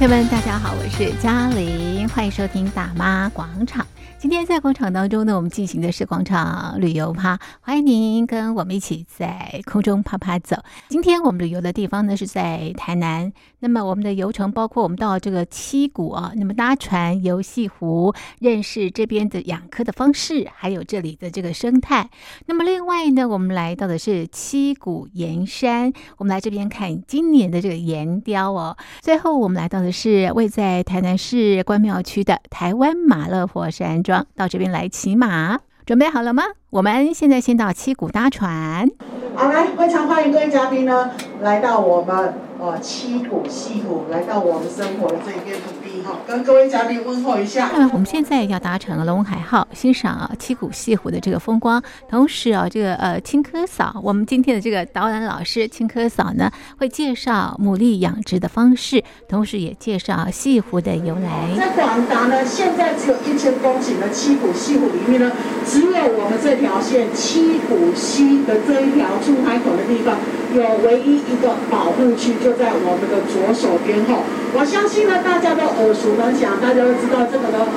[0.00, 3.86] 朋友们，大家好，我是嘉玲，欢迎收听大妈广场。
[4.20, 10.58] 今天在广场当中呢，我们进行的是广场旅游趴，欢迎您跟我们一起在空中趴趴走。
[10.90, 22.10] 今天我们旅游的地方呢是在台南，那么我们的游程包括我们到这个七股啊，那么搭船游西湖，认识这边的养蚵的方式，还有这里的这个生态。
[22.44, 28.76] 那么另外呢，我们来到的是七股盐山，我们来这边看今年的这个盐雕哦。
[29.00, 34.02] 最后我们来到的是位在台南市关庙区的台湾马勒火山
[34.34, 36.42] 到这边来骑马，准备好了吗？
[36.70, 38.88] 我们现在先到七股搭船。
[39.34, 47.70] 好，来，非常欢迎各位嘉宾呢，来到我们呃七股西湖，来到我们生活的这一片土地哈，跟各位嘉宾问候一下。
[47.72, 61.48] 那么我们现在要搭乘龙海号，欣赏啊七股西湖的这个风光，同时啊这个呃青稞嫂，我们今天的这个导览老师青稞嫂呢，会介绍牡蛎养殖的方式，同时也介绍西湖的由来。
[61.56, 65.32] 在广达呢，现在只有一千公顷的七股西湖里面呢，
[65.64, 69.08] 只有我们这条线七股溪的这一条。
[69.20, 70.16] 出海口的地方
[70.54, 74.22] 有唯一一个保护区，就在我们的左手边后。
[74.54, 77.68] 我相信呢，大家都耳熟能详，大家都知道这个呢，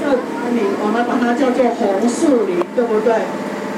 [0.00, 0.10] 这
[0.50, 3.12] 里我们把它叫做红树林，对不对？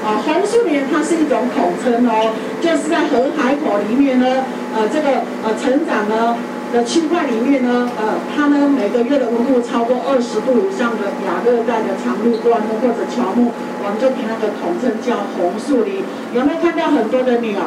[0.02, 4.42] 啊，红树林它是一种统称哦，就是在河海口里面呢，
[4.74, 6.34] 呃，这个呃成长呢
[6.72, 13.52] 的区块里面呢，呃，它呢每个月的温度超过二十度以上的亚热带的长绿灌木或者乔木。
[13.84, 17.58] 我们就给那个统称叫红树林，有没有看到很多的鸟？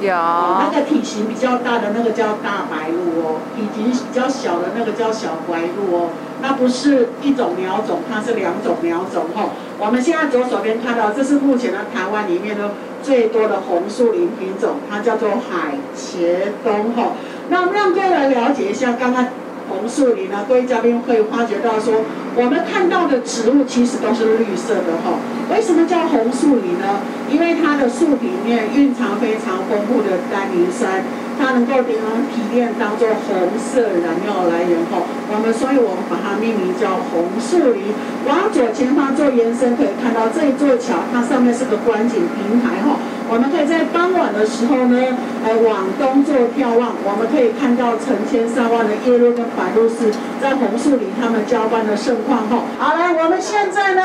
[0.00, 0.08] 有。
[0.08, 6.08] 那个体型比较大的那个叫大白鹭哦，体型比较小的那个叫小白鹭哦。
[6.40, 9.50] 那不是一种鸟种，它是两种鸟种哦。
[9.78, 12.70] 我们现在左手边看到，这是目前的台湾里面呢
[13.02, 17.12] 最多的红树林品种，它叫做海茄冬哦。
[17.50, 19.26] 那我们让各位来了解一下，刚刚。
[19.70, 22.02] 红树林呢，各位嘉宾会发觉到说，
[22.34, 25.14] 我们看到的植物其实都是绿色的哈。
[25.48, 26.98] 为什么叫红树林呢？
[27.30, 31.04] 因为它的树里面蕴藏非常丰富的单宁酸，
[31.40, 31.96] 它能够连
[32.28, 35.00] 提炼当做红色燃料来源哈。
[35.32, 37.96] 我们所以我们把它命名叫红树林。
[38.28, 43.00] 往左前方做延伸，可以看到这一座桥，它上面是个观景平台哈。
[43.32, 45.00] 我们可以在傍晚的时候呢，
[45.42, 50.12] 来往东做眺望，我们可以看到成千上万的叶鹭跟白鹭鸶
[50.42, 52.68] 在红树林他们交班的盛况后。
[52.78, 54.02] 好了，我们现在呢，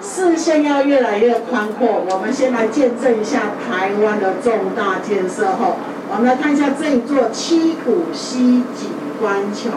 [0.00, 2.06] 视线要越来越宽阔。
[2.08, 3.90] 我们先来见证一下台。
[4.00, 5.76] 湾的重大建设后，
[6.10, 8.90] 我们来看一下这一座七股西景
[9.22, 9.70] 观桥。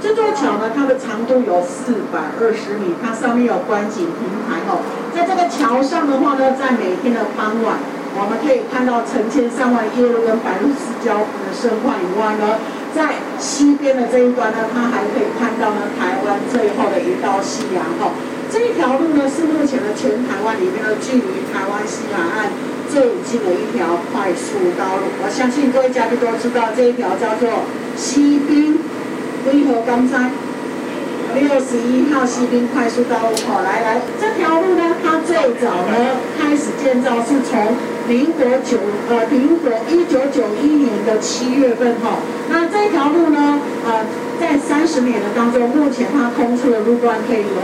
[0.00, 4.80] 这座桥呢，它的长度有四百二十米，它上面有观景平台哦。
[5.12, 7.76] 在这个桥上的话呢，在每天的傍晚。
[8.16, 12.56] 我们可以看到成千上万叶鹭跟白鹭鸶交的盛况以外呢，
[12.96, 18.16] 在西边的这一端呢，它还可以看到呢台湾最后的一道夕阳哦。
[18.48, 22.47] 这一条路呢是目前的全台湾里面的距离台湾西海岸
[22.98, 25.06] 最近的一条快速道路。
[25.22, 27.62] 我相信各位嘉宾都知道，这一条叫做
[27.94, 28.80] 西滨
[29.44, 30.32] 归河冈山
[31.32, 33.36] 六十一号西滨快速道路。
[33.46, 37.76] 好，来来，这条路呢，它最早呢开始建造是从。
[38.08, 38.78] 民国九
[39.10, 42.16] 呃，民国一九九一年的七月份哈，
[42.48, 44.00] 那这条路呢，呃，
[44.40, 47.58] 在三十年的当中，目前它空出的路段可以由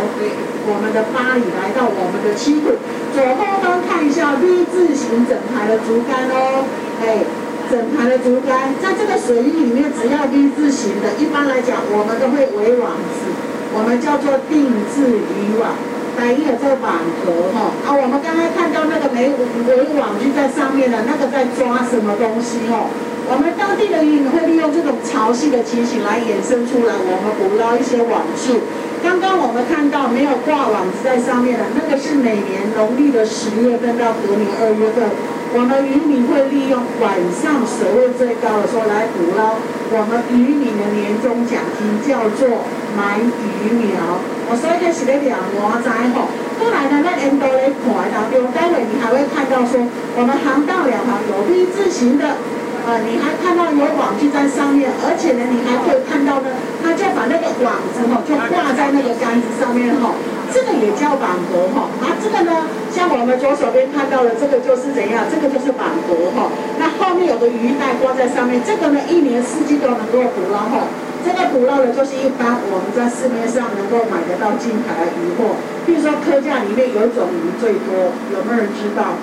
[0.66, 2.74] 我们的八里来到我们的七股。
[3.14, 6.66] 左后方看一下 V 字形整排的竹竿哦，
[7.00, 7.22] 哎，
[7.70, 13.30] 整排的竹竿，在这个水域里面，只要 V 字形的，一般来讲，我们都会围网子，
[13.72, 15.72] 我们叫做定制渔网。
[16.14, 19.34] 来一个这个网格哈，啊，我们刚刚看到那个围
[19.66, 22.86] 围网就在上面的，那个在抓什么东西哦？
[23.26, 28.60] 我们当地的渔民会利用这种潮汐的情形来衍生出来，我们捕捞一些网数。
[29.02, 35.08] 刚刚我们看到没有挂网子在上面的，那个是每年农历的十月份到隔年二月份，
[35.56, 39.56] 我们渔民会利用晚上水位最高的时候来捕捞。
[39.92, 42.64] 我们渔民的年终奖金叫做
[42.96, 44.20] 买鱼苗。
[44.48, 46.28] 我所以开始咧两模仔吼，
[46.60, 49.80] 后来呢，那沿途咧看当中，待会你还会看到说，
[50.16, 52.36] 我们航道两旁有 V 字形的，
[52.86, 56.52] 呃，你还看到有网具在上面，而且呢，你还可以看到呢，
[56.84, 60.12] 他就把那个网子吼，就挂在那个杆子上面吼，
[60.52, 70.84] 这个也叫网格哈，啊，这个呢，像我们左手边看到的这个就是怎样，这个就是网格哈，那后面有个鱼袋挂在上面，这个呢，一年四季都能够捕捞哈。
[71.24, 75.56] 这个捕捞的，就是一般我们在市面上能够买得到金牌的鱼货。
[75.88, 79.16] 比如说，科价里面有一种鱼最多，有没有人知道？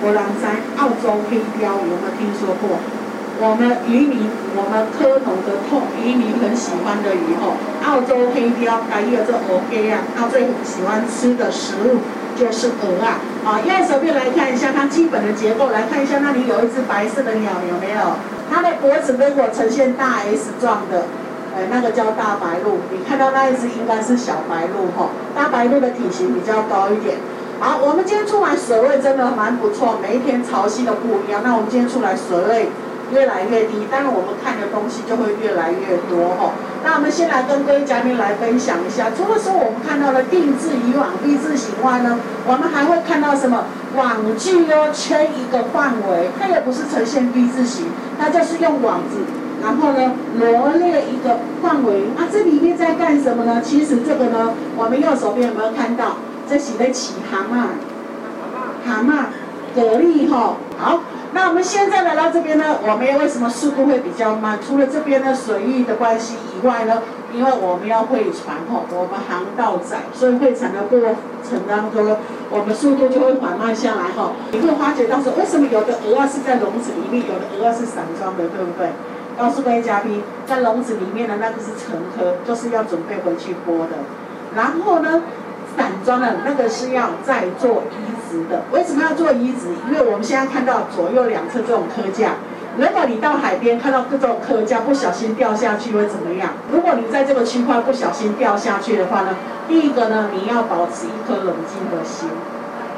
[0.00, 2.78] 我郎在澳洲黑雕，有没有听说过？
[3.40, 7.54] 我们渔民，我们蝌蚪的痛，渔民很喜欢的鱼哦，
[7.86, 12.02] 澳洲黑鯛，还有这鹅肝啊，它最喜欢吃的食物
[12.34, 13.18] 就是鹅啊。
[13.46, 18.18] 啊，右手边来看一下它基本的结构，来看一下那里有一只白色的鸟，有没有？
[18.50, 21.06] 它的脖子如果呈现大 S 状的，
[21.54, 22.78] 哎，那个叫大白鹭。
[22.90, 27.18] 你看到那一只应该是小白鹭吼，大白鹭的体型比较高一点。
[27.60, 31.42] 好，我们今天出来水位真的蛮不错，每一天潮汐都不一样。
[31.42, 32.68] 那我们今天出来水位。
[33.10, 36.52] 越来越低，当然我们看的东西就会越来越多哈。
[36.84, 43.64] 那我们先来跟各位嘉宾来分享一下，除了说我们看到了定制渔网 V 字形外呢，我们还会看到什么
[43.96, 47.86] 网具哦，圈一个范围，它也不是呈现 V 字形，
[48.20, 49.24] 它就是用网子，
[49.62, 52.12] 然后呢罗列一个范围。
[52.14, 53.62] 啊，这里面在干什么呢？
[53.64, 56.16] 其实这个呢，我们右手边有没有看到？
[56.48, 57.66] 这是在起蛤蟆，
[58.86, 59.26] 蛤蟆，
[59.74, 61.00] 蛤蜊哈，好。
[61.34, 64.58] 那我们现在来到这边呢，我们为什么速度会比较慢？
[64.66, 67.02] 除了这边的水域的关系以外呢，
[67.34, 70.98] 因为我们要会船吼，我们航道窄，所以会船的过
[71.44, 72.16] 程当中呢，
[72.48, 74.32] 我们速度就会缓慢下来哈。
[74.52, 78.88] 你会发觉到说，为什么有的鹅是在笼子里面，有的鹅是散装的，对不对？
[79.38, 84.00] 告诉各位嘉宾，在笼子里面的那个是成颗，就是要准备回去剥的。
[84.56, 85.22] 然后呢，
[85.78, 89.68] 散装的那个是要再做移植的，为什么要做移植？
[89.88, 92.32] 因为我们现在看到左右两侧这种科架，
[92.76, 96.50] 如果你到海边看到各种科架不小心掉下去会怎么样？
[96.72, 99.36] 如果你在这个区块不小心掉下去的话呢，
[99.68, 102.28] 第一个呢，你要保持一颗冷静的心，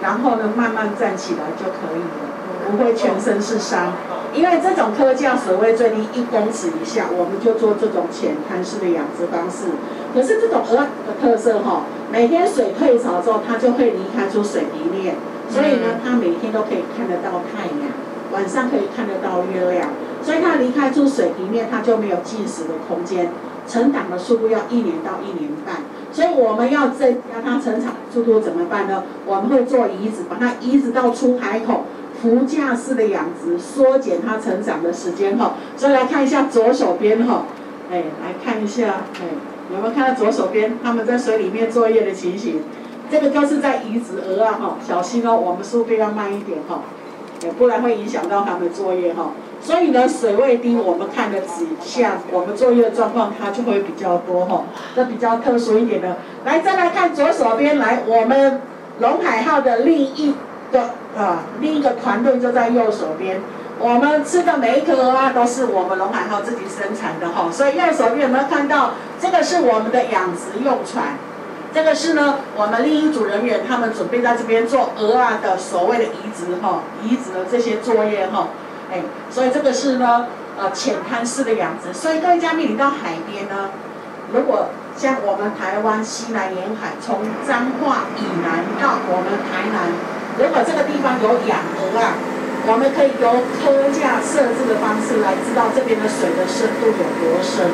[0.00, 3.92] 然后呢，慢慢站起来就可以了，不会全身是伤。
[4.32, 9.66] 因为这种科架水位最低一公尺以下，我们就做这种浅滩式的养殖方式。
[10.14, 10.86] 可是这种鹅的
[11.20, 11.82] 特色哈，
[12.12, 15.14] 每天水退潮之后，它就会离开出水平面，
[15.48, 17.92] 所以呢，它每天都可以看得到太阳，
[18.32, 19.90] 晚上可以看得到月亮，
[20.22, 23.30] 所以它离开出水平面，它就没有进食的空间，
[23.66, 25.76] 成长的速度要一年到一年半。
[26.12, 29.04] 所以我们要增加它成长速度怎么办呢？
[29.26, 31.84] 我们会做移植，把它移植到出海口。
[32.20, 35.54] 浮架式的养殖，缩减它成长的时间哈。
[35.74, 37.44] 所以来看一下左手边哈，
[37.90, 39.24] 哎，来看一下，哎，
[39.72, 42.60] 有没有看到左手边他们在水里面作业的情形？
[43.10, 46.80] 这个就是在移植鹅啊哈，小心哦，我们速度要慢一点哈，
[47.58, 49.30] 不然会影响到他们作业哈。
[49.62, 54.64] 所以呢，水位低，我们看的指向我们作业状况，它就会比较多哈，
[54.94, 56.16] 这比较特殊一点的。
[56.44, 58.60] 来，再来看左手边，来我们
[58.98, 60.34] 龙海号的另一。
[60.72, 60.82] 个
[61.18, 63.40] 啊，另一个团队就在右手边。
[63.82, 68.90] 我们吃的每一颗鹅啊都是我们龙海号自己生产的哈，所以右手边有没有看到？
[69.18, 71.16] 这个是我们的养殖用船，
[71.72, 78.48] 这个是呢，我们另一组人员他们准备在这边做鹅啊的所谓的移植哈，移植的这些作业哈，
[78.92, 80.26] 哎，所以这个是呢，
[80.58, 81.92] 呃，浅滩式的养殖。
[81.92, 83.70] 所以各位嘉宾，你到海边呢，
[84.32, 89.88] 如果像我们台湾西南沿海，从彰化以南到我们台南。
[90.38, 92.14] 如果这个地方有养鹅啊，
[92.68, 97.72] 我们可以由科架设置的方式来知道这边的水的深度有多深。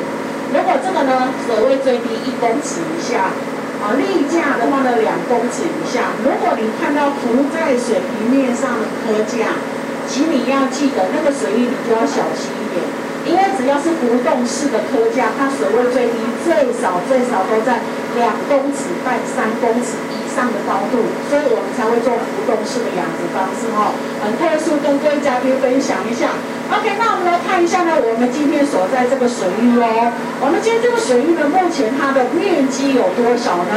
[0.55, 3.35] 如果这个呢，水位最低一公尺以下，
[3.83, 6.15] 啊，立架的话呢，两公尺以下。
[6.23, 9.59] 如果你看到浮在水平面上的科架，
[10.07, 12.79] 请你要记得那个水域你就要小心一点，
[13.27, 16.15] 因为只要是浮动式的科架，它水位最低
[16.47, 17.83] 最少最少都在
[18.15, 19.99] 两公尺半三公尺
[20.37, 23.89] 上的高度，所以我们才会做浮动式的养殖方式哈，
[24.21, 26.29] 很特殊，跟各位嘉宾分享一下。
[26.69, 30.13] OK，那我们来看一下呢，我们今天所在这个水域哦，
[30.45, 33.73] 我们今天这个水域呢，目前它的面积有多少呢？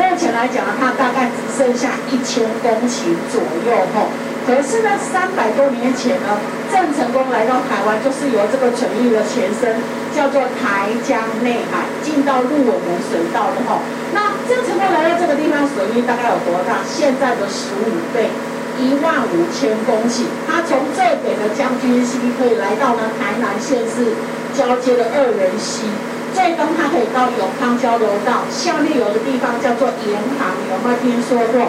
[0.00, 4.08] 目前来讲呢，它大概只剩下一千公顷左右哈。
[4.48, 6.40] 可是呢，三百多年前呢，
[6.72, 9.76] 郑成功来到台湾，就是由这个水域的前身
[10.16, 13.84] 叫做台江内海，进到鹿尾门水道的哈。
[14.16, 16.80] 那郑成功来到这个地方，水域大概有多大？
[16.88, 18.32] 现在的十五倍，
[18.80, 20.24] 一万五千公顷。
[20.48, 24.16] 他从最北的将军溪可以来到呢台南县市
[24.56, 25.92] 交接的二仁溪，
[26.32, 31.68] 最东它可以到永康交流道，下面有个地方叫做盐塘，有没有听说过？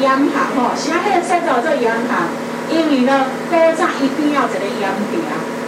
[0.00, 2.28] 盐塘吼，现在说到这盐塘，
[2.70, 5.20] 因为呢，古早一定要一个盐埕，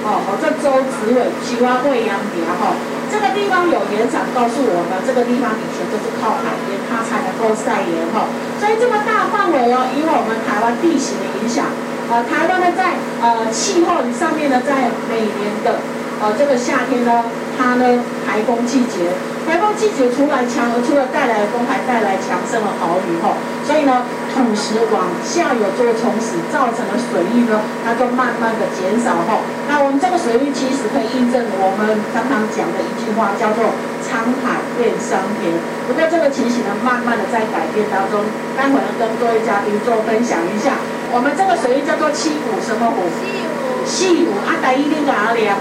[0.05, 2.77] 哦，或者周子伟菊花会盐埕吼。
[3.09, 8.29] 这个地方有盐场，告诉我们这个地方以前就是靠海边，它才能够晒盐哈。
[8.61, 11.73] 所以这么大范围哦，因为我们台湾地形的影响，
[12.13, 15.81] 呃，台湾呢在呃气候上面呢，在每年的
[16.21, 17.25] 呃这个夏天呢，
[17.57, 19.17] 它呢台风季节，
[19.49, 23.33] 台风季节除了强，除了带来的风，还带来强盛的豪雨吼，
[23.65, 24.05] 所以呢，
[24.37, 29.41] 土石往下游做冲蚀，造成的水域呢，它就慢慢的减少吼。
[29.65, 33.73] 那我们这个水域其实可以印证我们常常讲的一句话，叫做
[34.05, 35.57] “沧海变桑田”。
[35.89, 38.29] 不过这个情形呢，慢慢的在改变当中。
[38.53, 40.77] 待会儿呢，跟各位嘉宾做分享一下，
[41.09, 43.09] 我们这个水域叫做七股什么湖？
[43.17, 43.81] 细湖。
[43.89, 45.57] 细湖啊，第一个哪里啊？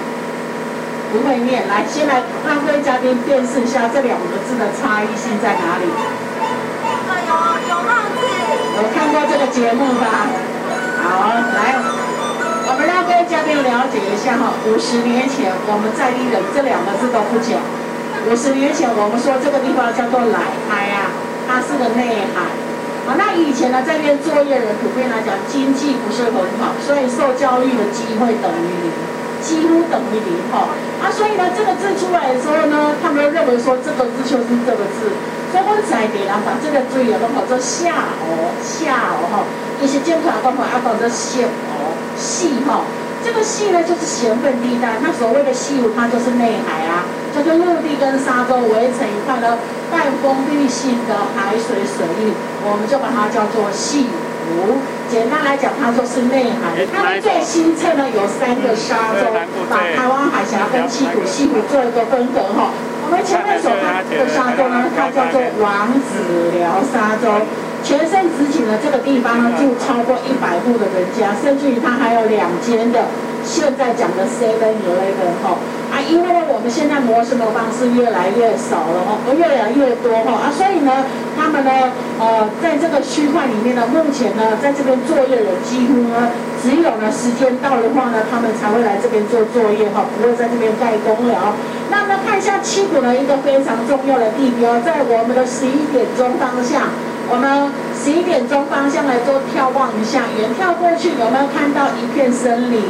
[1.11, 5.87] 不会念，来，先来让各位嘉宾辨识一下这两个字的差异性在哪里。
[7.27, 7.33] 有
[7.69, 8.19] 有帽子，
[8.75, 10.27] 有看过这个节目吧？
[11.03, 11.75] 好，来，
[12.67, 14.51] 我们让各位嘉宾了解一下哈。
[14.67, 17.59] 五十年前，我们在地人这两个字都不讲。
[18.27, 21.11] 五十年前，我们说这个地方叫做来海啊，
[21.47, 22.51] 它是个内海。
[23.07, 28.91] 好，那以前呢，在这边作业人普遍来讲，经济不是很好，所以受教育的机会等于零。
[29.41, 30.69] 几乎等于零哈
[31.01, 35.13] 啊，所以呢，这个字出来的时候呢，他们认为说这个字就是这个字，
[35.51, 39.45] 所以我才给他把这个注意了，搞做下哦下哦哈，
[39.81, 41.93] 一些监考官朋友要搞这细哦。
[42.17, 42.81] 细哈，
[43.23, 49.59] 这个细呢就是咸分地带，那所谓的细湖它就是内海啊，就跟陆地跟沙洲围成一块的
[49.91, 52.33] 半封闭性的海水水域，
[52.65, 54.07] 我们就把它叫做细。
[54.47, 54.79] 湖。
[55.11, 56.85] 简单来讲，它就是内海。
[56.95, 59.31] 它的最新测呢有三个沙洲，
[59.69, 62.71] 把台湾海峡跟七股、细湖做一个分隔哈。
[63.07, 67.39] 我们前面所看的沙洲呢，它叫做王子寮沙洲，
[67.87, 73.05] 全盛时期呢这个地方呢就超过一百户的人家，甚至于它还有两间的。
[73.47, 75.55] 现在讲的 Seven Eleven 哈
[75.87, 81.07] 啊，因为呢我们现在模式的方式越来越少了哦，越来越多哈啊，所以呢，
[81.39, 81.71] 他们呢
[82.19, 86.27] 呃在这个区块里面呢，目前呢在这边作业的几乎呢，
[86.59, 91.55] 只有呢时间到的话呢，他们才会来这边做作业哈，不会在这边盖工了。
[91.87, 96.91] 那么看一下七股呢一个非常重要的地标，在我们的十一点钟方向，
[97.29, 102.81] 我们十一点钟方向来做眺望一下，远眺过去有没有看到一片森林？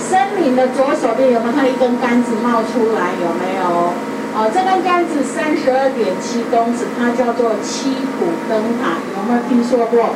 [0.00, 3.12] 森林的左手边有没有看到一根杆子冒出来？
[3.20, 3.92] 有没有？
[4.32, 10.14] 哦，这根杆子三十二点七公尺，它叫做七股灯塔，有没有听说过？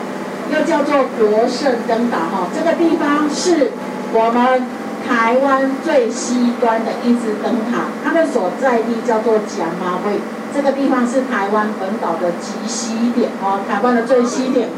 [0.53, 3.73] 又叫做国圣灯塔哈，这个地方是
[4.13, 4.63] 我们
[5.07, 10.21] 台湾最西端的一支灯塔，它的所在地叫做甲妈会，
[10.55, 14.69] 这个地方是台湾本岛的极西点哦，台湾的最西点。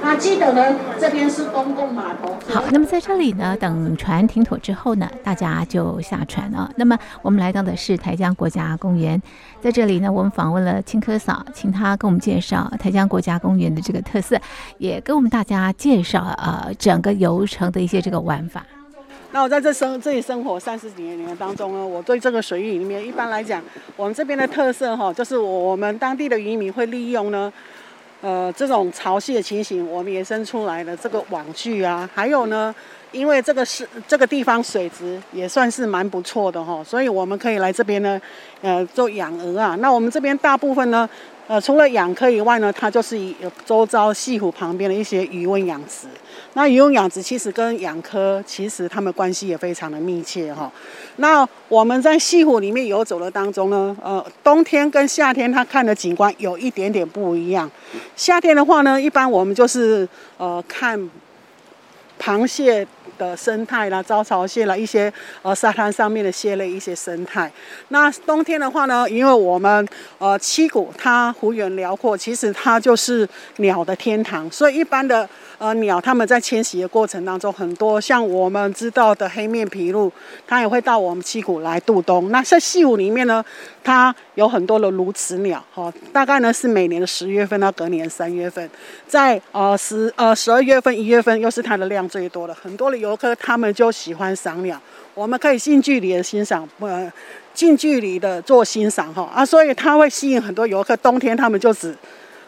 [0.00, 2.34] 那记得呢，这边是公共码头。
[2.48, 6.70] 好，那么在这里呢，等船停妥之后呢，大家就下船了。
[6.76, 9.20] 那么我们来到的是台江国家公园，
[9.60, 14.40] 在这里呢，我们访问了青科嫂，请她跟我们介绍台江国家公园的这个特色，
[14.78, 18.64] 也跟我们大家介绍呃整个游程的一些这个玩法。
[19.32, 23.62] 那我在这生这里生活三十几年年当中呢，我对这个水域里面，一般来讲，
[23.94, 27.52] 我们这边的特色哈，就是我我们当地的渔民会利用呢。
[28.20, 32.74] 呃，这种潮汐的情形，我们延伸出来的这个网具啊，还有呢，
[33.12, 38.20] 因为这个是这个地方水质也算是蛮不错的哈，所以我们可以来这边呢，
[38.60, 39.76] 呃，做养鹅啊。
[39.76, 41.08] 那我们这边大部分呢。
[41.46, 46.06] 呃，除了养科以外呢，它就是以周遭西湖旁边的一些鱼温养殖。
[46.54, 50.70] 那鱼泳养殖其实跟养科其实它们关系也非常的密切哈。
[51.16, 57.70] 那我们在西湖里面游走的当中呢，呃，冬天跟夏天它看的景观有一点点不一样。
[58.16, 61.10] 夏天的话呢，一般我们就是呃看
[62.20, 62.86] 螃蟹。
[63.18, 67.52] 的生态啦，招潮蟹啦，一些呃沙滩上面的蟹类一些生态。
[67.88, 69.86] 那冬天的话呢，因为我们
[70.18, 80.10] 呃七股它幅员辽阔，其实它就是鸟的天堂，所以一般的呃鸟它们在迁徙的过程当中，很多像我们知道的黑面琵鹭，
[80.46, 82.30] 它也会到我们七股来度冬。
[82.30, 83.44] 那在潟湖里面呢，
[83.82, 88.70] 它有很多的鸬鹚鸟，哈、哦，大概呢是每年的十月份到隔年三月份，
[89.06, 94.78] 在呃十呃十二月份一月份又是它的量最多的，很多的游客他们就喜欢赏鸟，
[95.14, 97.10] 我们可以近距离的欣赏，呃，
[97.54, 100.94] 近距离的做欣赏哈啊，所以它会吸引很多游客。
[100.98, 101.96] 冬天他们就只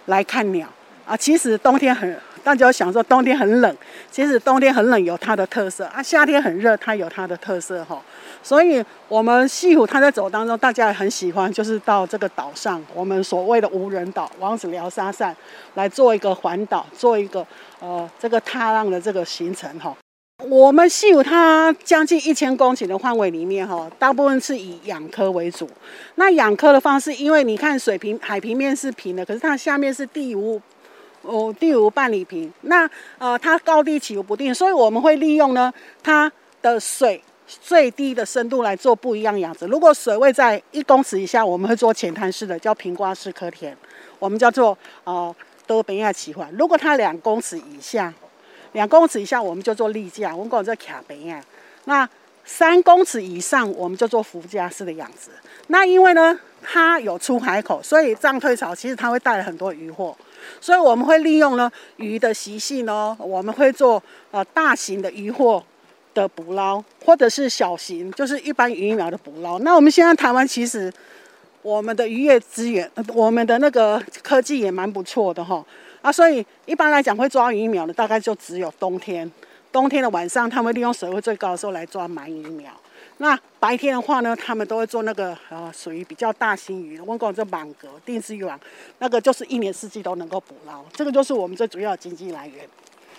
[0.07, 0.69] 来看鸟
[1.07, 2.14] 啊，其实冬天很，
[2.45, 3.76] 大家想说冬天很冷，
[4.11, 7.99] 其实冬天很冷有它的特色啊，夏天很热它有它的特色哈。
[8.43, 15.35] 所以我们西湖它在走当中，大家也很喜欢，就是到这个岛上，我们所谓的无人岛王子寮沙扇
[15.75, 17.47] 来做一个环岛，做一个
[17.79, 19.97] 呃这个踏浪的这个行程哈。
[20.49, 25.69] 我们潟湖它将近一千公顷的范围里面，哈，大部分是以养科为主。
[26.15, 30.61] 那养科的方式，因为你看水平海平面是平的，可是它下面是地无
[31.23, 36.31] 哦地无半里平，那呃它高低起伏不定，所以我们会利用呢它
[36.63, 39.67] 的水最低的深度来做不一样养殖。
[39.67, 43.75] 如果水位在一公尺以下，我们会做浅滩式的，叫平瓜式科田，
[44.19, 45.35] 我们叫做呃
[45.67, 46.51] 多边亚奇环。
[46.59, 48.13] 如果它两公尺以下，
[48.73, 51.43] 两公尺以下我们就做立架，我们讲叫卡边。
[51.85, 52.09] 那
[52.45, 55.31] 三公尺以上我们就做浮架式的养殖。
[55.69, 60.17] 那因为呢，它有出海口，所以涨退潮其实它会带来很多渔获。
[60.61, 65.62] 所以我们会利用呢鱼的习性呢，我们会做呃大型的渔货
[66.15, 69.59] 的捕捞，或者是小型，就是一般鱼苗的捕捞。
[69.61, 70.93] 那我们现在台湾其实
[71.62, 75.65] 我们的渔业资源，我们的那个科技也蛮不错的哈
[76.02, 79.30] 啊，所以一般来讲会抓鱼苗的大概就只有冬天，
[79.71, 82.73] 冬天的晚上他们利用水位最高的时候来抓鳗鱼苗。
[83.19, 88.59] 那白天的话呢，他们都会做那个呃属于比较大型鱼，我们讲这蟒格、定制渔网，
[88.99, 92.69] 那个就是一年四季都能够捕捞，这个就是我们最主要的经济来源。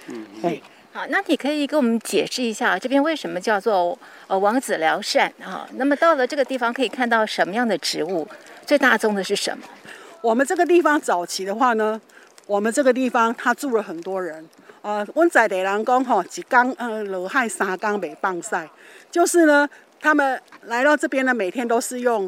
[0.08, 0.62] 嗯，哎。
[0.94, 3.98] 好，那你可以给我们解释一下这边为什么叫做
[4.28, 5.66] 呃王子寮缮啊？
[5.76, 8.28] 那么到了这个地方可以看到什么样的植物？
[8.66, 9.64] 最大宗的是什么？
[10.20, 12.02] 我们这个地方早期的话呢，
[12.48, 14.48] 我们这个地方他住了很多人。
[14.82, 18.70] 呃，温在地人讲吼，一缸呃罗汉沙缸没放晒，
[19.10, 19.70] 就是呢。
[20.04, 22.28] 他们来到这边呢，每天都是用，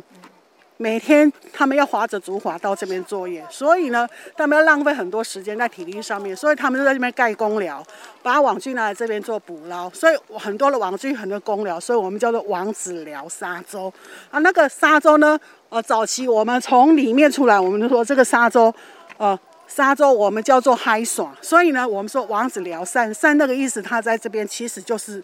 [0.77, 7.83] 每天他们要划着竹筏到这边作业，所以呢，他们要浪费很多时间在体力上面，所以他们就在这边盖工寮，
[8.21, 13.91] 把网具拿来这边做捕捞，所以很多的网具，很多工寮，所以我们叫做王子寮沙洲
[14.29, 14.37] 啊。
[14.37, 15.39] 那个沙洲呢，
[15.69, 18.71] 呃，早期我们从里面出来，我们就说这个沙洲，
[19.17, 19.35] 呃，
[19.67, 25.23] 沙洲我们叫做嗨爽，所以呢，我们说王子寮缮缮那个意思，它在这边其实就是。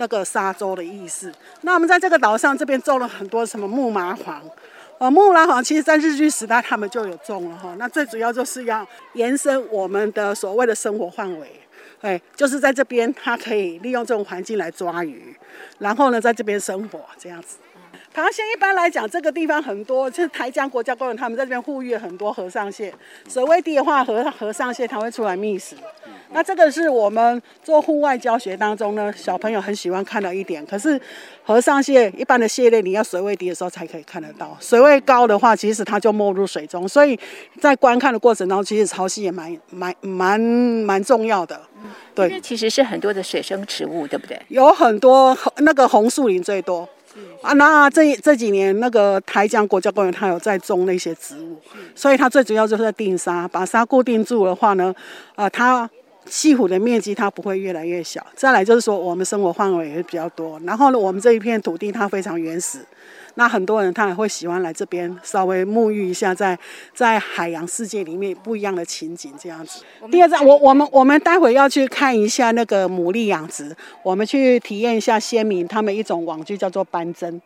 [0.00, 1.32] 那个沙洲的意思。
[1.62, 4.40] 那我们在这个岛上这边种了很多什么木麻黄，
[4.98, 7.74] 呃，木麻黄其实在日据时代他们就有种了哈。
[7.80, 11.50] 那最主要就是要延伸我们的所谓的生活范围，
[12.00, 15.36] 哎，就是在这边它可以利用这种环境来抓鱼，
[15.78, 17.56] 然后呢在这边生活这样子。
[18.18, 22.92] 螃蟹一般来讲，这个地方很多，就是台江国家公园，他们在这边护育很多河上蟹。
[23.28, 25.76] 水位低的话，河河上蟹它会出来觅食。
[26.32, 30.66] 那这个是我们做户外教学当中呢，小朋友很喜欢看到一点。
[30.66, 31.00] 可是
[31.44, 34.56] 河上蟹一般的蟹类，你要水位低的时候才可以看得到。
[34.60, 36.88] 水位高的话，其实它就没入水中。
[36.88, 37.16] 所以
[37.60, 41.60] 在观看的过程当中，其实潮汐也蛮蛮蛮蛮重要的。
[42.16, 44.36] 对，其实是很多的水生植物，对不对？
[44.48, 46.88] 有很多那个红树林最多。
[47.40, 51.56] 啊，那这这几年那个台江国家公园，它有在种那些植物，
[51.94, 54.94] 所以它最主要就是在定沙，把沙固定住的话呢，
[55.34, 55.88] 啊、呃，它
[56.26, 58.26] 西湖的面积它不会越来越小。
[58.34, 62.80] 再来就是说，我们生活范围也比较多，然后呢，我们这一片土地它非常原始。
[63.38, 69.84] 那很多人他也会喜欢来这边稍微沐浴一下在，在在海洋世界里面不一样的情景这样子。
[70.10, 77.40] 第二站，我我们我们待会要去看一下那个牡蛎养殖，我们去体验一下先民他们一种网具叫做斑针。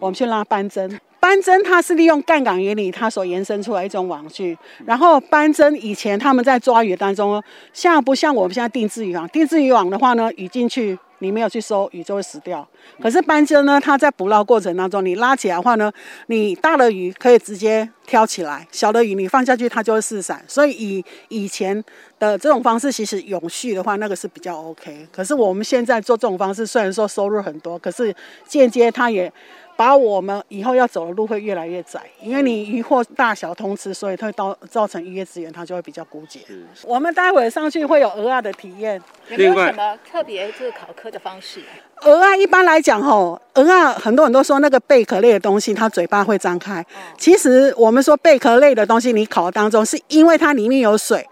[0.00, 4.58] 我们去拉斑针，斑针它是利用杠杆原理它所延伸出来一种网具。
[4.84, 7.40] 然后斑针以前他们在抓鱼当中，
[7.72, 9.28] 像不像我们现在定制渔网？
[9.28, 10.98] 定制渔网的话呢，鱼进去。
[11.20, 12.66] 你没有去收鱼就会死掉，
[13.00, 15.92] 可是斑鸠呢，它在捕捞过程当中，你拉起来的话呢，
[16.26, 20.44] 你大的鱼可以直接挑起来，小的鱼你放下去它就会四散。
[20.46, 21.82] 所以以以前
[22.18, 25.06] 的这种方式，其实永续的话，那个是比较 OK。
[25.12, 28.14] 可是我们现在做这种方式，虽然说收入很多，可是
[28.46, 29.32] 间接它也。
[29.78, 36.40] 把我们以后要走的路会越来越窄，因为你渔获大小通吃，所以它会造造成渔业资源它就会比较枯竭。
[36.82, 41.62] 我们待会上去会有鹅啊的体验，有没有什么特别就是烤蚵的方式？
[42.00, 46.84] 鹅啊一般来讲吼，鹅啊很多人都说那个贝壳类的东西，它嘴巴会张开。
[47.16, 51.24] 其实我们说贝壳类的东西，你烤的当中是因为它里面有水，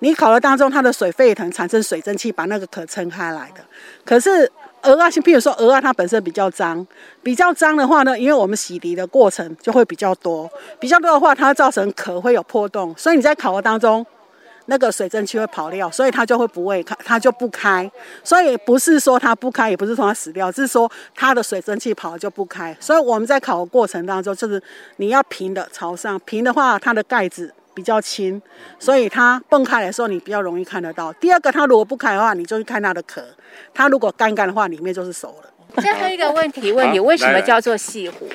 [0.00, 3.60] 你烤的当中它的水沸腾产生水蒸气，把那个壳撑开来的。
[4.04, 4.50] 可是。
[4.84, 6.86] 蚵仔，譬如说鹅啊，它本身比较脏，
[7.22, 14.04] 比较脏的话呢，因为我们洗涤的过程就会比较多，比较多的话，它造成壳会有破洞，所以你在烤的当中，
[14.66, 17.90] 那个水蒸气会跑掉，所以它就会不会开，它就不开。
[18.22, 22.76] 所以不是说它不开，也不是说它死掉，是说它的水蒸气跑了就不开。
[22.78, 24.62] 所以我们在烤的过程当中，就是
[24.96, 27.52] 你要平的朝上，平的话，它的盖子。
[27.74, 28.40] 比较轻，
[28.78, 31.12] 所以它蹦开的时候你比较容易看得到。
[31.14, 33.22] 第二个，它如果不开的话，你就去看它的壳。
[33.74, 35.50] 它如果干干的话，里面就是熟了。
[35.82, 38.28] 最后一个问题 问你，为什么叫做潟湖？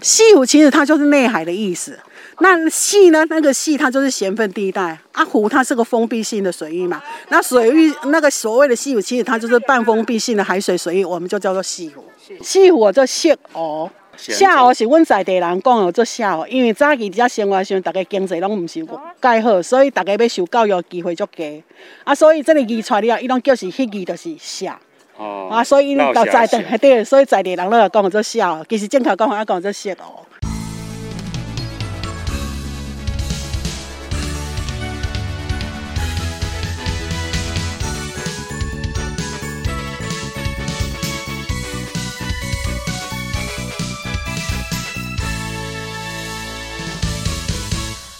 [0.00, 1.98] 潟湖其实它就是内海的意思。
[2.40, 3.24] 那潟呢？
[3.28, 4.98] 那个潟它就是咸分地带。
[5.12, 7.02] 啊，湖它是个封闭性的水域嘛。
[7.28, 12.04] 那水域那个所谓的潟湖，其实它就是半封闭性的海水水域，我们就叫做潟湖。
[12.42, 13.90] 潟湖叫蟹湖。
[14.16, 21.62] 峡湖是阮在地人讲哦做下哦，因为早期遮生活上，大家经济拢毋是介好，所以大家要受教育机会足低。
[22.04, 24.78] 啊，所以即个字出来了，伊拢叫是迄字就是下。
[25.16, 30.25] 哦，啊，所以因，到在地，对，所以在地人咧讲做笑，其实正确讲法讲做下哦。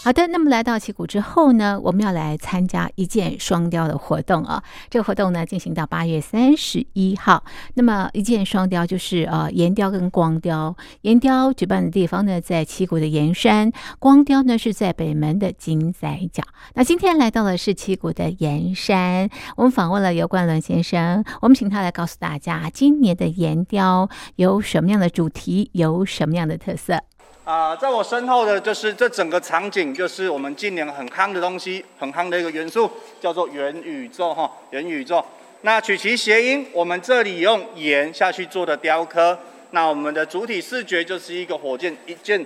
[0.07, 4.63] 好的，那么来到七股之后呢，我们要来参加一箭双雕的活动啊。
[4.89, 7.43] 这个活动呢进行到八月三十一号。
[7.73, 10.73] 那么一箭双雕就是呃岩雕跟光雕。
[11.01, 16.41] 岩雕举办的地方呢在七股的岩山，光雕呢是在北门的金仔角。
[16.75, 27.03] 那今天来到的是七股的岩山，我们访问了游冠伦先生，我们请他来告诉大家今年的岩雕有什么样的主题，有什么样的特色。
[27.47, 35.23] 啊、在我身后的就是这整个场景，就是我们近年很夯的东西，很夯的一个元素，叫做元宇宙哈，元宇宙。
[35.61, 39.39] 那取其谐音，我们这里用盐下去做的雕刻，
[39.71, 42.45] 那我们的主体视觉就是一个火箭一箭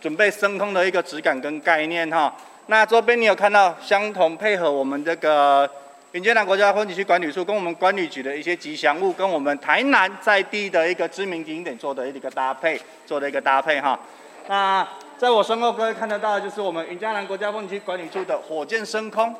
[0.00, 2.34] 准备升空的一个质感跟概念哈。
[2.68, 5.68] 那周边你有看到相同配合我们这个
[6.12, 14.00] 云嘉南国家风景区管理处跟我们管理局的一些吉祥物，跟我们台南在地的一个知名景点做的一个搭配，做的一个搭配哈。
[14.48, 14.86] 那
[15.18, 19.32] 在我身后，各位看得到的就是我们云嘉南国家风景区管理处的火箭升空，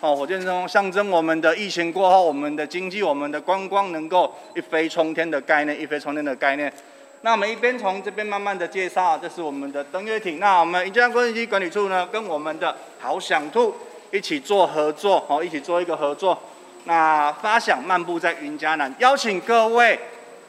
[0.00, 6.72] 哦，火箭升空象征我们的疫情过后，我们的经济、我们的观光能够一飞冲天的概念，一飞冲天的概念。
[7.20, 10.38] 那我们一边从这边慢慢的介绍，这是我们的登月艇。
[10.40, 13.74] 那我们云嘉南国家风景区管理处呢，跟我们的好想兔
[14.10, 16.38] 一起做合作，哦，一起做一个合作。
[16.84, 19.98] 那发想漫步在云嘉南，邀请各位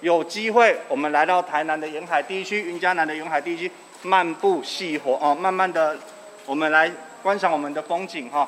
[0.01, 3.69] 有机会，我们来到台南的沿海地区，云嘉南的沿海地区。
[4.03, 5.97] 漫步细活哦，慢慢的，
[6.45, 6.91] 我们来
[7.23, 8.47] 观赏我们的风景哈。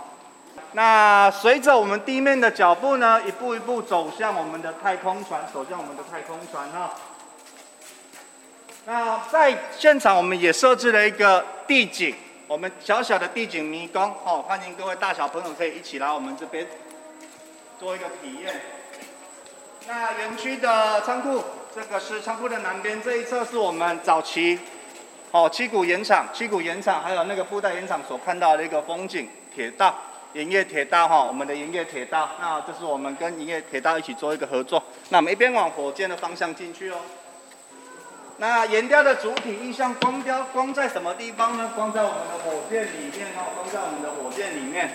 [0.74, 6.94] 那随着我们地面的脚步呢，一步一步走向我们的太空船，走向我们的太空船哈。
[8.86, 12.16] 那在现场我们也设置了一个地景，
[12.48, 16.68] 我们小小的地景迷宫哦，欢迎各位大小朋友可以一起来我们这边
[17.80, 18.62] 做一个体验。
[19.88, 24.60] 那园区的仓库，这个是仓库的南边这一侧是我们早期。
[25.32, 29.96] 哦，七股盐场，七股盐场，还有那个布袋盐场所看到的一个风景，铁道，
[30.34, 34.84] 营业铁道哈，我们的营业铁道，那这是我们跟营业铁道一起做一个合作。
[35.10, 36.98] 那我们一边往火箭的方向进去哦。
[38.38, 41.72] 那岩雕的主体意象光雕，光在什么地方呢？
[41.76, 44.90] 光在我们的火箭里面哦，光在我们的火箭里面。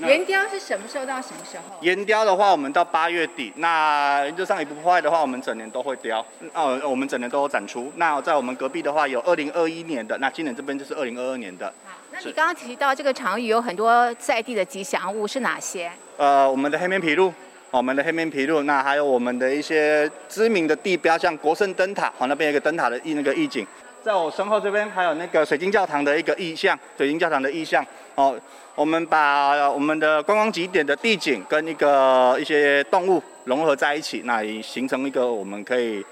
[0.00, 1.76] 岩雕是什么时候到什么时候？
[1.82, 3.52] 岩雕的话，我们到八月底。
[3.56, 6.24] 那原则上也不破坏的话，我们整年都会雕。
[6.52, 7.92] 哦，我们整年都有展出。
[7.94, 10.18] 那在我们隔壁的话，有二零二一年的。
[10.18, 11.72] 那今年这边就是二零二二年的。
[11.86, 15.90] 好，那你刚刚提到这个场域有很多在地的吉祥物是哪些？
[16.16, 17.32] 呃，我们的黑面琵鹭，
[17.70, 23.64] 我们的黑面琵鹭，那还有我们的一些知名的地标，像国圣灯塔，好，那边有一个灯塔的意那个意境。
[24.02, 27.84] 在我身后这边还有那个水晶教堂的一个意象，水晶教堂的意象，
[28.18, 28.38] 哦。
[28.74, 36.04] 我们把我们的观光景点的地景跟一个一些动物融合在一起，那也形成一个我们可以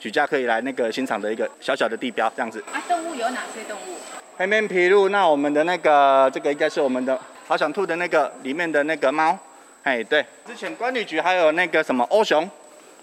[0.00, 2.64] 举家可以来那个欣赏的一个小小的地标，这样子。
[2.72, 3.96] 啊，动物有哪些动物？
[4.38, 9.38] 黑面琵鹭，那我们的那个这个应该是我们的好想吐的那个里面的那个猫，
[9.82, 10.24] 哎，对。
[10.46, 12.48] 之前管理局还有那个什么欧熊，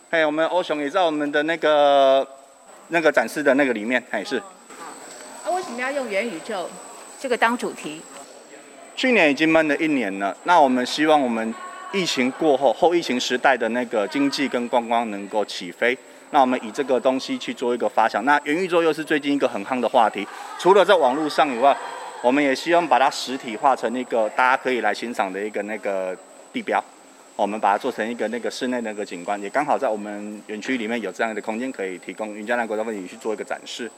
[0.10, 2.28] 哎，我们欧熊也在我们的那个
[2.88, 4.40] 那个展示的那个里面，哎，是。
[4.40, 4.46] 好，
[5.46, 6.68] 那为什么要用元宇宙
[7.20, 8.02] 这个当主题？
[8.96, 11.54] 去年已经闷了一年了，那我们希望我们
[11.92, 15.98] 疫情过后后疫情时代的那个经济跟观光能够起飞，
[16.32, 18.24] 那我们以这个东西去做一个发想。
[18.24, 20.26] 那元宇宙又是最近一个很夯的话题，
[20.58, 21.76] 除了在网络上以外，
[22.22, 26.18] 我们也希望把它实体化成一个大家可以来欣赏的一个那个
[26.54, 26.82] 地标。
[27.36, 33.92] 我们把它做成一个那个室内那个景观，也刚好在我们园区里面有这样的空间可以提供云嘉南国家风景去做一个展示。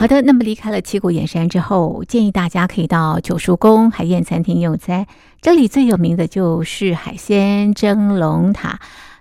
[0.00, 5.06] 好的，那么离开了七股岩山之后，建议大家可以到九叔宫海宴餐厅用餐。
[5.42, 8.80] 这里最有名的就是海鲜蒸笼塔。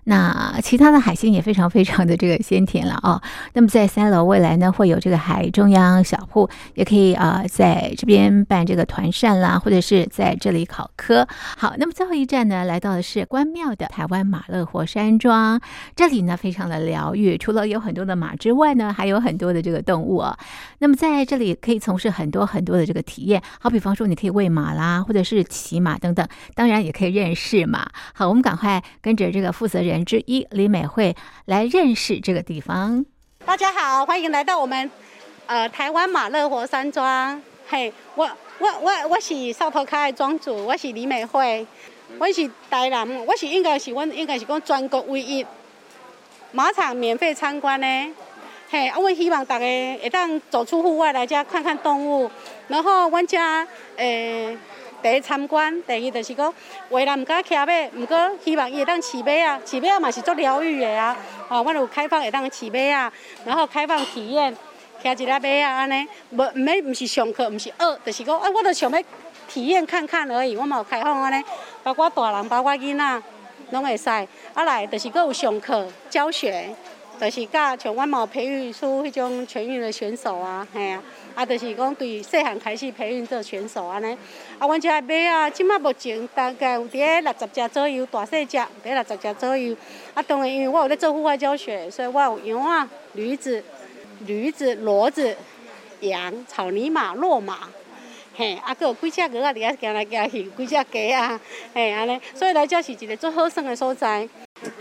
[0.10, 3.22] 那其他的海鲜也非常非常的这个鲜甜了哦。
[3.54, 11.28] 那么在三楼未来呢，会有这个海中央小铺，也可以啊、在这边办这个团膳啦，或者是在这里考科。
[11.56, 15.62] 好，那么最后一站呢，来到的是关庙的台湾马乐火山庄，
[15.96, 20.36] 这里呢非常的疗愈，除了有很多的马之外呢，还有很多的这个动物啊、
[20.80, 27.88] 那么在这里可以从事很多很多的这个体验，好比方说你可以喂马啦，或者是骑马等等，当然也可以认识马。
[28.16, 29.99] 好，我们赶快跟着这个负责人。
[30.04, 33.06] 之一李美惠来认识这个地方。
[33.46, 34.90] 大家好，欢迎来到我们
[35.48, 37.42] 呃台湾马乐活山庄。
[37.68, 41.66] 嘿，我我我我是哨头卡的庄主，我是李美惠，
[42.18, 45.46] 我是台南，我是应该是阮应该是讲全国唯一
[46.52, 48.16] 马场免费参观呢。
[48.70, 52.30] 嘿，啊，我希望大家会当走出户外来遮看看动物，
[52.68, 53.38] 然后阮遮
[53.96, 54.58] 诶
[55.02, 56.54] 第一参观，第二就是讲
[56.90, 61.16] 为人唔敢骑马，唔过希望伊会当骑马啊，骑马嘛是做疗愈的啊，
[61.48, 63.12] 哦，我有开放会当骑马啊，
[63.46, 64.56] 然后开放体验。
[65.02, 69.04] 骑一只马啊，安尼，无毋免，毋是上课，毋是学，就是讲，哎，我都想要
[69.48, 70.58] 体验看看而已。
[70.58, 71.42] 我嘛有开放安尼，
[71.82, 73.22] 包括大人，包括囡仔，
[73.72, 74.10] 拢会使。
[74.10, 76.76] 啊来，就是佫有上课教学，
[77.20, 81.04] 就是甲像阮嘛培育出迄种全运的选手啊，嘿啊，
[81.36, 84.18] 啊，就是讲对细汉开始培育做选手安尼。
[84.58, 89.76] 啊，阮遮马啊，即马目前大概有伫咧六十只左右，大细只伫六十只左右。
[90.14, 93.64] 啊，当然因为我有咧做户外教学，所以我有羊啊、驴子。
[94.28, 95.34] 驴子、骡子、
[96.02, 97.70] 羊、草泥马、骆马，
[98.36, 101.40] 嘿，啊，阁有几只鹅仔伫遐行来行去，几只鸡啊，
[101.74, 104.28] 嘿，安尼，所以来遮是一个最好耍的所在。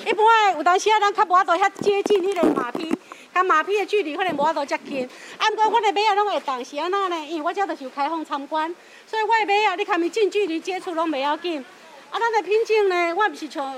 [0.07, 2.93] 一般诶，有当时啊，咱较无法度遐接近迄个马匹，
[3.35, 5.09] 甲马匹的距离可能无法度遮近。
[5.39, 7.17] 啊，毋过我的马仔拢会当时安怎呢？
[7.27, 8.73] 因为我遮着是有开放参观，
[9.07, 11.65] 所以我的马仔你看咪近距离接触拢袂要紧。
[12.11, 13.75] 啊，咱的品种呢，我毋是像，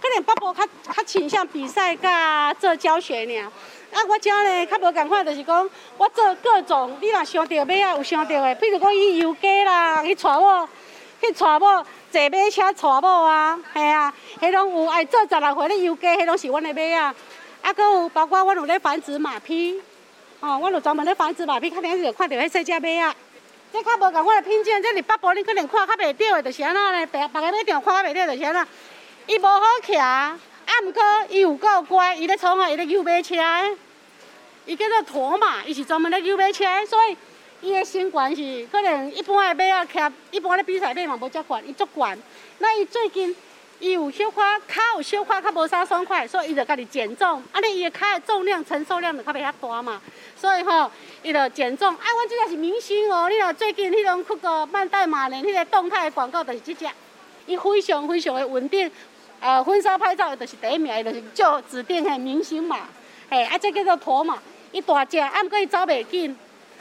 [0.00, 3.44] 可能北部较较倾向比赛甲做教学尔。
[3.92, 10.68] 啊，我遮呢较无共款，就是讲我做各种，你若想到马啊，有想到诶，比如讲伊游街啦，去带某，
[11.20, 17.14] 去带某坐马车带某啊，系啊，迄拢有爱做十六岁咧游街，迄拢是阮的马啊。
[17.60, 19.80] 啊，阁有包括阮有咧繁殖马匹，
[20.40, 23.14] 哦，阮有专门咧繁殖马匹，可能就看到迄细只马啊。
[23.70, 27.06] 这较无共款的品种，这里北部你可能看较袂着的，就是安怎呢？
[27.06, 28.66] 别别个马场看较袂着，就是安怎？
[29.26, 29.94] 伊无好骑。
[29.94, 30.38] 啊，
[30.84, 33.34] 毋过伊有够乖，伊咧创啊，伊咧游马车，
[34.64, 37.16] 伊叫做驮马，伊是专门咧游马车，所以
[37.60, 42.18] 伊的身悬是可能一般的马啊，骑一般的比赛马嘛无遮悬，伊足悬。
[42.58, 43.34] 那伊最近
[43.80, 47.42] 伊有小可骹有小可较无啥爽快，所以伊就家己减重。
[47.52, 50.00] 啊，你伊的骹的重量承受量就较袂遐大嘛，
[50.36, 50.90] 所以吼
[51.22, 51.92] 伊就减重。
[51.94, 56.86] 啊，阮这个是明星哦，你若最近迄种去个万代马年迄个动态广告就是这只，
[57.46, 58.90] 伊非常非常的稳定。
[59.40, 62.88] 呃，婚纱拍照就是第一名，就是就指定的明星马，
[63.30, 64.38] 嘿，啊，这叫做驼嘛，
[64.72, 66.36] 伊大只，啊，毋过伊走袂紧，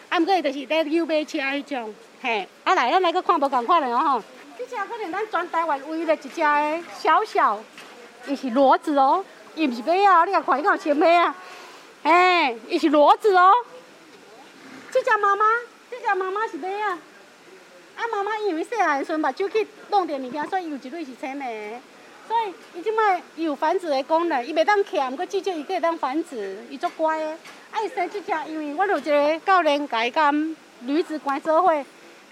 [0.09, 4.23] 啊，毋过伊就是咧溜马车迄种，嘿，啊来，咱来个看无共款的哦吼，
[4.57, 7.59] 这只可能咱全台湾唯一的一只的小小，
[8.25, 9.23] 伊是骡子哦，
[9.55, 11.35] 伊毋是马啊，你甲看伊敢有像马啊，
[12.03, 13.51] 嘿，伊是骡子哦，
[14.91, 15.45] 这只妈妈，
[15.91, 16.97] 这只妈妈是马啊，
[17.97, 21.45] 啊妈妈因为细汉时阵目睭去弄点物件，所以有一对是青的。
[22.27, 27.37] 所以伊即摆伊有繁殖的功能，伊袂当徛，毋过至少伊可以当繁殖，伊足乖的。
[27.71, 30.31] 啊，伊生即只，因为我有一个教练甲伊甲
[30.81, 31.73] 驴子关做伙，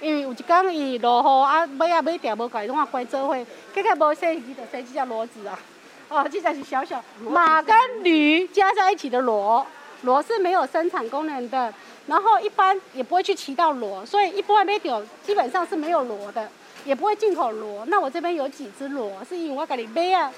[0.02, 5.60] 因为有一天伊落雨啊，尾啊尾条无甲伊拢啊关做伙，结果无生伊就生即只骡子啊。
[6.08, 9.66] 哦，这只是小小马跟驴加在一起的骡，
[10.04, 11.74] 骡是没有生产功能的，
[12.08, 16.50] 然后一般也不会去骑到骡，所以一般尾条基本上是没有骡的。
[16.86, 20.32] 也不会进口骡，那我这边有几只骡，是因为我家里马啊，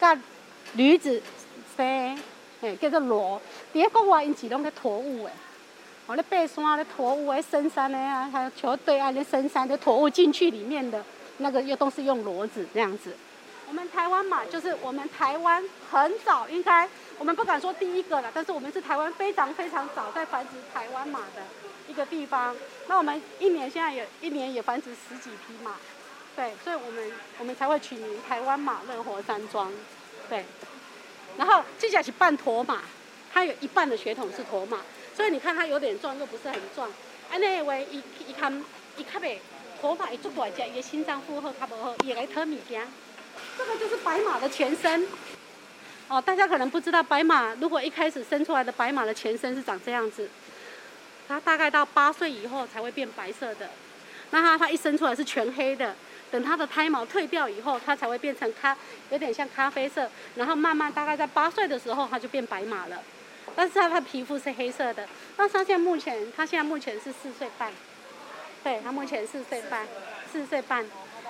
[0.00, 0.18] 甲
[0.72, 1.22] 驴子
[1.76, 2.18] 生，
[2.62, 3.38] 诶，叫做骡。
[3.72, 5.32] 第一个话因是拢咧驮物诶，
[6.06, 11.04] 我咧爬山咧驮物，诶，深山的啊，还有桥对岸的深山的驮物进去里面的
[11.38, 13.14] 那个又都是用骡子这样子。
[13.68, 21.42] 我们台湾马就是我们台湾很早应该，我们不敢说第一个了，但是我们是台湾非常非常早在繁殖台湾马的
[21.88, 22.54] 一个地方。
[22.86, 25.76] 那我们一年现在也一年也繁殖十几匹马。
[26.36, 29.72] 对，所以我们我们才会取名台湾马乐活山庄，
[30.28, 30.44] 对。
[31.38, 32.82] 然后这只是半驮马，
[33.32, 34.78] 它有一半的血统是驮马，
[35.16, 36.88] 所以你看它有点壮，又不是很壮。
[36.88, 38.64] 啊，那位一一看
[38.96, 39.40] 一看呗，
[39.80, 42.86] 驼马一做大只，伊的心脏负荷较不好，也来偷物件。
[43.56, 45.06] 这个就是白马的前身。
[46.08, 50.28] 哦，大家可能不知道，白马如果一开始生出来的白马的前身是长这样子，
[51.26, 53.70] 它大概到八岁以后才会变白色的。
[54.30, 55.94] 那它它一生出来是全黑的。
[56.32, 58.76] 等它的胎毛退掉以后，它才会变成咖，
[59.10, 63.00] 有点像咖啡色，然后慢慢大概在八岁的时候，它就变白马了。
[63.54, 65.06] 但是它的皮肤是黑色的。
[65.36, 67.70] 那它现在目前，它现在目前是四岁半，
[68.64, 69.86] 对，它目前四岁半，
[70.32, 70.86] 四岁半。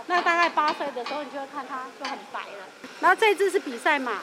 [0.06, 2.68] 那大概八岁的时候，你就会看它就很白了。
[3.00, 4.22] 然后这只是比赛马。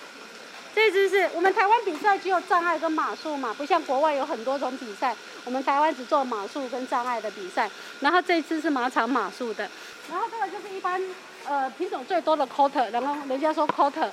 [0.75, 7.69] 这只是我们台湾比赛只有障碍跟马术嘛，不像国外有很多种比赛，我们台湾只做马术跟障碍的比赛。
[7.99, 9.69] 然后这只是马场马术的，
[10.09, 11.01] 然后这个就是一般
[11.45, 14.09] 呃品种最多的 quarter，然后人家说 quarter，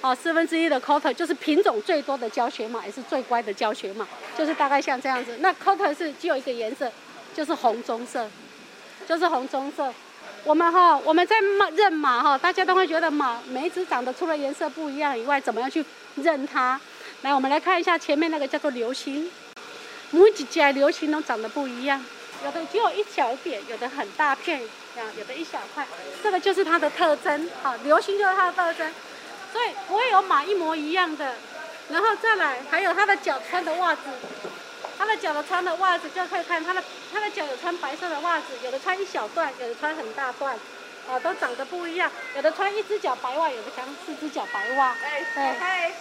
[0.00, 5.38] 哦四分之一的 quarter 就是品种最多的教学马，也是最乖的教学马，就是大概像这样子。
[5.40, 6.90] 那 quarter 是只有一个颜色，
[7.34, 8.28] 就是红棕色。
[9.08, 9.92] 就是红棕色。
[10.44, 11.34] 我们哈，我们在
[11.74, 15.84] 认马哈，大家都会觉得马每一只长得除了颜色不一样以外，怎么样去
[16.16, 16.80] 认它？
[17.22, 19.30] 来，我们来看一下前面那个叫做流星，
[20.10, 22.04] 每一只流星都长得不一样，
[22.44, 24.60] 有的只有一小点，有的很大片，
[24.96, 25.86] 啊，有的一小块，
[26.22, 27.50] 这个就是它的特征。
[27.62, 28.92] 好，流星就是它的特征，
[29.52, 31.34] 所以不会有马一模一样的。
[31.90, 34.00] 然后再来，还有它的脚穿的袜子。
[34.96, 40.54] 他的脚的穿的袜子就可以看，他的他的脚有穿白色的袜子，有的穿一小段，有的穿很大段，
[41.08, 42.10] 啊，都长得不一样。
[42.34, 44.94] 有的穿一只脚白袜，有的穿四只脚白袜。
[45.04, 45.94] 哎，对。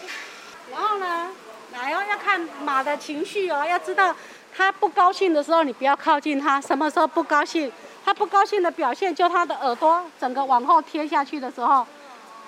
[0.72, 1.30] 然后呢，
[1.74, 4.16] 来哦，要看马的情绪哦，要知道
[4.56, 6.60] 它不高兴的时候，你不要靠近它。
[6.60, 7.72] 什么时候不高兴？
[8.06, 11.86] 它不高兴的表现，就它的耳朵整个往后贴下去的时候，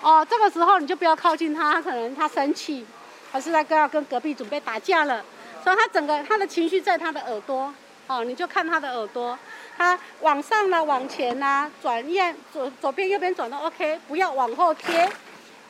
[0.02, 2.86] 哦，这个时候你就不要靠近他，他可能它生气，
[3.32, 5.24] 还是在跟要跟隔壁准备打架了。
[5.64, 7.72] 所以它整个它的情绪在它的耳朵，
[8.08, 9.38] 哦，你就看它的耳朵，
[9.78, 15.10] 他往上呢，往前呐，转右左左边右边转都 OK，不要往后贴，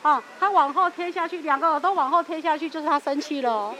[0.02, 3.74] 啊，他往后贴下去，两个耳朵往后贴下去，就是他生气了。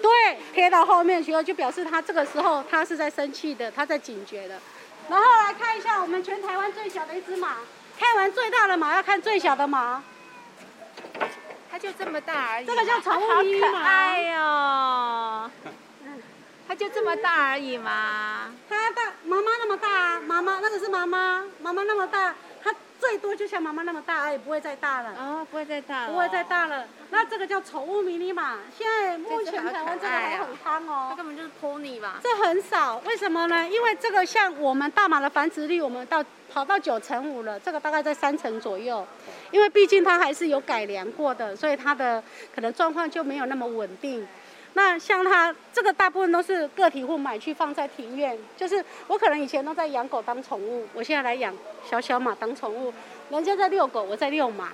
[0.00, 4.58] 对，贴到后面去了，就表示他这个时候他是在生气的，他在警觉的。
[5.08, 7.56] 然后来看一下我们全台湾最小的一只马，
[7.98, 10.02] 看完最大的马要看最小的马。
[11.70, 13.82] 它就这么大而已，这个叫宠物咪咪马。
[13.82, 15.50] 哎呦，
[16.66, 18.52] 它就这么大而已嘛。
[18.68, 25.10] 它大，妈妈那么大，妈妈那个是妈妈，妈妈那么大，它最多就像妈妈那么大，而已，不会再大了。
[25.18, 26.12] 哦，不会再大了。
[26.12, 26.86] 不会再大了。
[27.10, 31.08] 那这个叫宠物迷你马，现在目前台湾这个还很夯哦。
[31.10, 32.18] 它根本就是 pony 吧？
[32.22, 33.68] 这很少，为什么呢？
[33.68, 39.06] 因为这个像我们大马的繁殖率，我们到跑到九成五了，这个大概在三成左右。
[39.50, 42.22] 因为毕竟它还是有改良过的，所以它的
[42.54, 44.26] 可能状况就没有那么稳定。
[44.74, 51.54] 那像他这个大部分都是个体户买去放在庭院，就是我可能以前都在养狗当宠物，我现在来养
[51.88, 52.92] 小小马当宠物。
[53.30, 54.68] 人家在遛狗，我在遛马。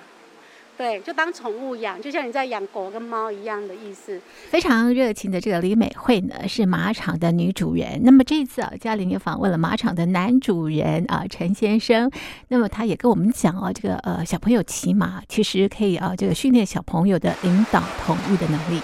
[0.77, 4.19] 对，就当宠物养，就像你在养狗跟猫一样的意思。
[4.49, 8.01] 非常热情的这个李美惠呢，是马场的女主人。
[8.03, 12.09] 那么这一次啊，嘉玲也访问了马场的男主人啊，陈先生。
[12.47, 18.81] 那么他也跟我们讲啊，这个呃小朋友骑马其实可以啊，这个训练小朋友的领导统御的能力。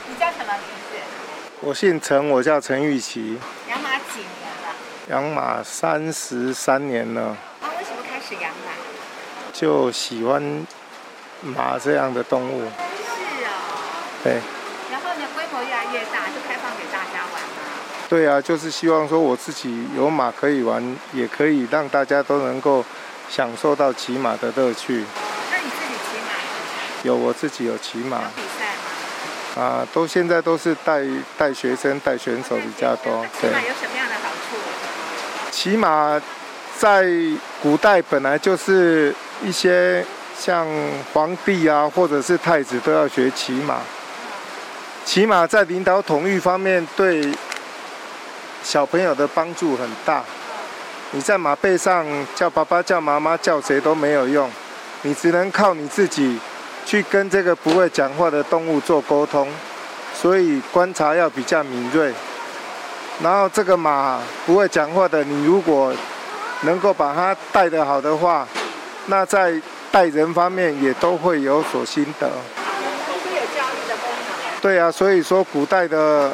[1.62, 3.40] 我姓陈，我叫陈玉琪。
[3.68, 4.76] 养马几年了？
[5.10, 7.22] 养马三十三年了。
[7.22, 8.72] 啊、为什么开始养马？
[9.52, 10.66] 就喜欢。
[11.44, 12.66] 马这样的动物是
[13.46, 13.78] 啊、哦，
[14.24, 14.34] 对。
[14.92, 17.48] 然后呢，规模越来越大，就开放给大家玩吗？
[18.10, 22.84] 对啊，就是希望说我自己有马可以玩，也可以让大家都能够
[23.30, 25.06] 享受到骑马的乐趣。
[25.52, 26.34] 那你自己骑马？
[27.04, 28.22] 有，我自己有骑马。
[29.58, 31.04] 啊，都现在都是带
[31.38, 33.26] 带学生、带选手比较多。
[33.42, 34.58] 骑马有什么样的好处？
[35.52, 36.22] 骑马
[36.78, 37.06] 在
[37.64, 40.06] 古代本来就是一些。
[40.40, 40.68] 像
[41.14, 43.78] 皇帝啊，或者是太子都要学骑马。
[45.04, 47.34] 骑马在领导统御方面，对
[48.62, 50.24] 小朋友的帮助很大。
[51.10, 54.48] 你在马背上叫爸爸、叫妈妈、叫谁都没有用，
[55.02, 56.40] 你只能靠你自己
[56.88, 59.48] 去跟这个不会讲话的动物做沟通。
[60.14, 62.14] 所以观察要比较敏锐。
[63.22, 65.94] 然后这个马不会讲话的，你如果
[66.62, 68.48] 能够把它带得好的话，
[69.08, 69.60] 那在
[69.92, 72.32] 待人方面也都会有所心得，
[74.62, 76.32] 对啊，所以说古代的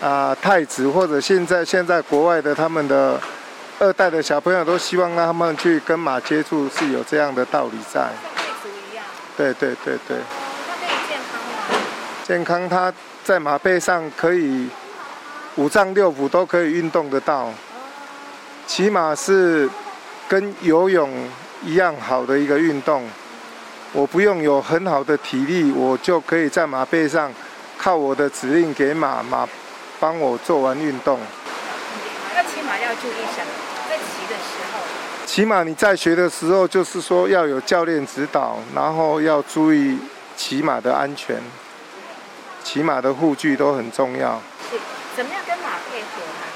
[0.00, 3.20] 啊、太子或者现在现在国外的他们的
[3.80, 8.08] 二代的小朋友都希望让他们去跟马接触，是有这样的道理在。
[9.38, 10.18] 对对对对。
[10.66, 11.56] 他可以健康吗？
[12.26, 12.92] 健康，他
[13.24, 14.68] 在马背上可以
[15.56, 17.50] 五脏六腑都可以运动得到。
[18.66, 19.70] 起码是
[20.28, 21.10] 跟游泳。
[21.64, 23.02] 一样好的一个运动，
[23.92, 27.34] 我不用有很好的体力，我就可以在马背上，
[27.76, 29.44] 靠我的指令给马，马
[29.98, 31.18] 帮我做完运动。
[32.32, 33.50] 那骑马要注意什么？
[33.90, 34.97] 在骑的时候。
[35.28, 39.98] 骑马你在学的时候，就是说要有教练指导，然后要注意
[40.34, 41.36] 骑马的安全，
[42.64, 44.40] 骑马的护具都很重要。
[44.70, 44.78] 是，
[45.14, 46.46] 怎么样跟马配合呢？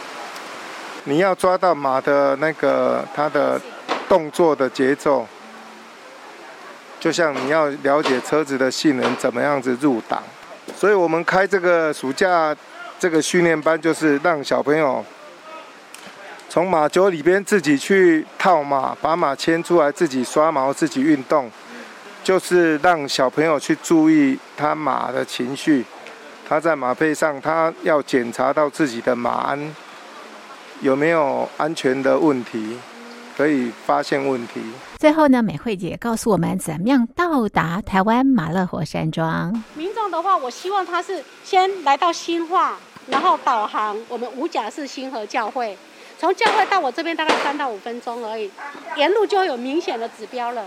[1.04, 3.60] 你要抓到马的那个它的。
[4.08, 5.26] 动作的节奏，
[7.00, 10.22] 就像你要了解车子的性能，怎么样子入档。
[10.76, 12.54] 所以我们开这个暑假
[12.98, 15.02] 这个训练班，就是让小朋友
[16.52, 21.50] 从马厩里边自己去套马，把马牵出来，自己刷毛，自己运动，
[22.22, 25.82] 就是让小朋友去注意他马的情绪。
[26.46, 29.74] 他在马背上，他要检查到自己的马鞍
[30.82, 32.76] 有没有安全的问题。
[33.34, 34.60] 可以发现问题。
[34.98, 39.50] 最后呢，美惠姐告诉我们怎么样到达台湾马勒火山庄。
[39.74, 42.76] 民众的话，我希望他是先来到新化，
[43.06, 45.78] 然后导航我们五甲市新和教会，
[46.22, 48.48] 从教会到我这边大概三到五分钟而已，
[48.94, 50.64] 沿路就会有明显的指标了。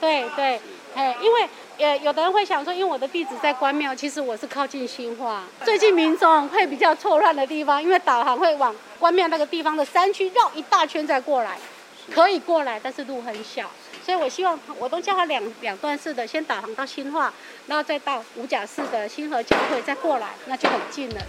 [0.00, 0.58] 对对，
[0.94, 5.44] 哎，因为呃，有的人会想说，因为我的地址在关庙，其实我是靠近新化。
[5.62, 11.58] 最近民众会比较错乱的地方，因为导航会往关庙那个地方的山区绕一大圈再过来。
[12.14, 13.70] 可以过来，但是路很小，
[14.02, 17.30] 所以我希望我都叫他两两段式的，先导航到新化，
[17.66, 21.20] 然后再到五甲市的新河教会再过来，那就很近了。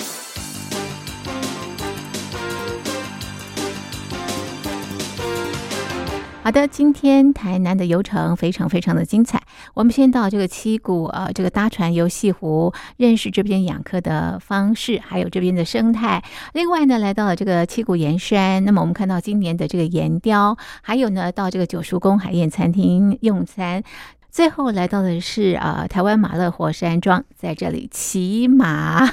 [6.50, 9.39] 好的，今天台南的游程非常非常的精彩。
[9.76, 16.24] 我们先到这个七谷，呃，这个搭船游西湖，认识这边养客的方式，还有这边的生态。
[16.54, 23.84] 另外呢，来到了这个七谷岩山，那么我们看到今年的这个岩雕，还有呢，到这个九叔公海燕餐厅用餐。
[24.32, 29.07] 最后来到的是啊、台湾马勒火山庄，在这里骑马，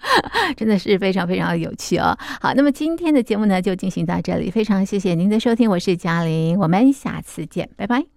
[0.56, 2.16] 真的是非常非常的有趣哦。
[2.40, 8.08] 好，那么今天的节目呢，就进行到这里，非常谢谢您的收听，我是嘉玲，我们下次见，拜拜。